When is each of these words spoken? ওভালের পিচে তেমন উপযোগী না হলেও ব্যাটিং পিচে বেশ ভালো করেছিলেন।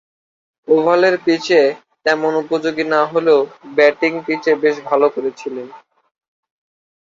ওভালের 0.67 1.15
পিচে 1.25 1.59
তেমন 2.05 2.31
উপযোগী 2.35 2.85
না 2.93 3.01
হলেও 3.05 3.39
ব্যাটিং 3.75 4.11
পিচে 4.25 4.51
বেশ 4.63 4.75
ভালো 4.89 5.07
করেছিলেন। 5.09 5.67